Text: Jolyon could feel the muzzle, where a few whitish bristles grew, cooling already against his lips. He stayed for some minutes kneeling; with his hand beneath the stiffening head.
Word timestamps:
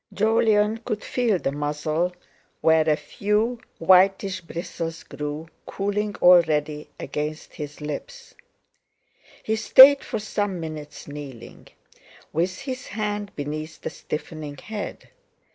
Jolyon 0.11 0.79
could 0.79 1.03
feel 1.03 1.37
the 1.37 1.51
muzzle, 1.51 2.15
where 2.61 2.89
a 2.89 2.95
few 2.95 3.59
whitish 3.77 4.41
bristles 4.41 5.03
grew, 5.03 5.47
cooling 5.67 6.15
already 6.23 6.89
against 6.99 7.53
his 7.53 7.81
lips. 7.81 8.33
He 9.43 9.55
stayed 9.55 10.03
for 10.03 10.17
some 10.17 10.59
minutes 10.59 11.07
kneeling; 11.07 11.67
with 12.33 12.61
his 12.61 12.87
hand 12.87 13.31
beneath 13.35 13.79
the 13.81 13.91
stiffening 13.91 14.57
head. 14.57 15.09